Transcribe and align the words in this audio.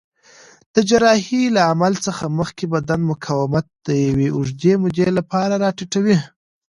د 0.73 0.75
جراحۍ 0.89 1.43
له 1.55 1.61
عمل 1.69 1.93
څخه 2.05 2.23
مخکې 2.39 2.65
بدن 2.73 2.99
مقاومت 3.11 3.65
د 3.87 3.89
یوې 4.07 4.27
اوږدې 4.35 4.73
مودې 4.81 5.07
لپاره 5.17 5.53
راټیټوي. 5.63 6.17